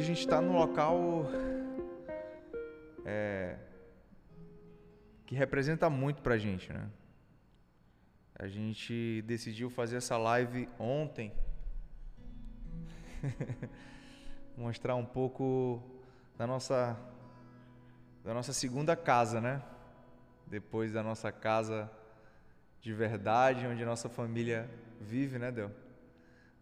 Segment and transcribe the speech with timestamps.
[0.00, 1.26] a gente está num local
[3.04, 3.56] é,
[5.26, 6.88] que representa muito pra gente, né?
[8.34, 11.32] A gente decidiu fazer essa live ontem.
[14.56, 15.82] Mostrar um pouco
[16.36, 16.98] da nossa
[18.24, 19.62] da nossa segunda casa, né?
[20.46, 21.90] Depois da nossa casa
[22.80, 24.68] de verdade, onde a nossa família
[25.00, 25.70] vive, né, Del?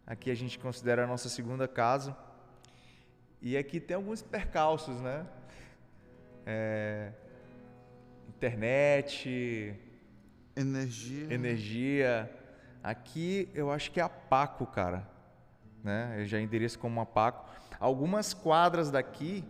[0.06, 2.16] Aqui a gente considera a nossa segunda casa.
[3.42, 5.26] E aqui tem alguns percalços, né?
[6.44, 7.12] É,
[8.28, 9.74] internet,
[10.54, 11.32] Energia.
[11.32, 12.30] energia.
[12.82, 15.08] Aqui eu acho que é a Paco, cara.
[15.82, 16.16] Né?
[16.18, 17.48] Eu já endereço como a Paco.
[17.78, 19.42] Algumas quadras daqui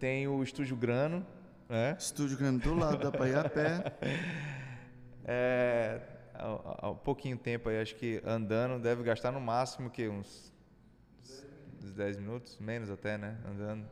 [0.00, 1.24] tem o Estúdio Grano,
[1.68, 1.96] né?
[1.98, 3.92] Estúdio grande do lado, dá pra ir a pé.
[5.24, 6.00] É,
[6.34, 10.52] há, há pouquinho tempo aí, acho que andando deve gastar no máximo que uns,
[11.82, 13.36] uns 10 minutos, menos até, né?
[13.46, 13.86] Andando.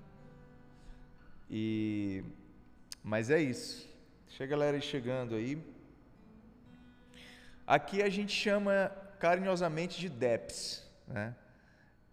[1.50, 2.24] E
[3.02, 3.88] mas é isso.
[4.28, 5.62] Deixa a galera aí chegando aí.
[7.66, 11.34] Aqui a gente chama carinhosamente de DEPS, né?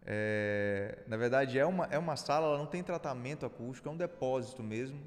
[0.10, 3.98] É, na verdade é uma, é uma sala, ela não tem tratamento acústico, é um
[3.98, 4.98] depósito mesmo.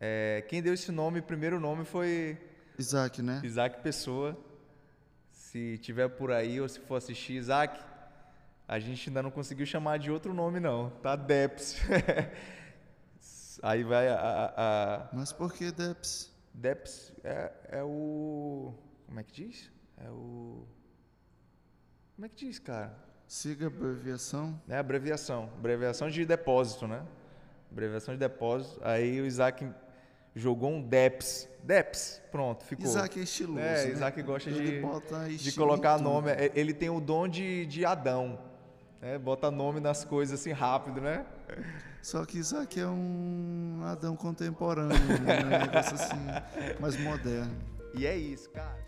[0.00, 2.36] É, quem deu esse nome, primeiro nome foi
[2.78, 3.40] Isaac, né?
[3.44, 4.36] Isaac Pessoa.
[5.30, 7.80] Se tiver por aí ou se for assistir, Isaac,
[8.68, 11.16] a gente ainda não conseguiu chamar de outro nome não, tá?
[11.16, 11.78] Deps.
[13.62, 16.30] aí vai a, a, a Mas por que Deps?
[16.52, 18.74] Deps é, é o
[19.06, 19.70] como é que diz?
[19.96, 20.66] É o
[22.14, 22.94] como é que diz, cara?
[23.26, 24.60] Siga a abreviação.
[24.68, 27.02] É a abreviação, abreviação de depósito, né?
[27.72, 28.80] Abreviação de depósito.
[28.82, 29.66] Aí o Isaac
[30.34, 31.48] jogou um DEPS.
[31.62, 32.84] DEPS, pronto, ficou.
[32.84, 33.60] Isaac é estiloso.
[33.60, 33.92] É, né?
[33.92, 34.82] Isaac gosta Ele
[35.28, 36.30] de, de colocar nome.
[36.30, 38.47] É, Ele tem o dom de, de Adão.
[39.00, 39.18] Né?
[39.18, 41.24] Bota nome nas coisas assim rápido, né?
[42.02, 45.44] Só que Isaac é um Adão contemporâneo, né?
[45.44, 47.56] um negócio assim, mais moderno.
[47.94, 48.78] E é isso, cara.